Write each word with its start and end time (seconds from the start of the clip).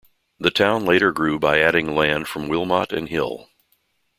The 0.39 0.49
town 0.49 0.83
later 0.83 1.11
grew 1.11 1.37
by 1.37 1.59
adding 1.59 1.93
land 1.93 2.27
from 2.27 2.47
Wilmot 2.47 2.91
and 2.91 3.07
Hill. 3.07 3.47